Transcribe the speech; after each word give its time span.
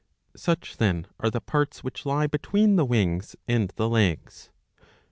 Such, 0.35 0.77
then, 0.77 1.05
are 1.19 1.29
the 1.29 1.39
parts 1.39 1.83
which 1.83 2.07
lie 2.07 2.25
between 2.25 2.75
the 2.75 2.85
wings 2.85 3.35
and 3.47 3.71
the 3.75 3.87
legs. 3.87 4.49